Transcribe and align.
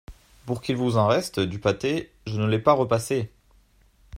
Pour 0.47 0.63
qu’il 0.63 0.77
vous 0.77 0.97
en 0.97 1.05
reste, 1.05 1.39
du 1.39 1.59
pâté, 1.59 2.11
je 2.25 2.41
ne 2.41 2.47
l’ai 2.47 2.57
pas 2.57 2.73
repassé! 2.73 3.31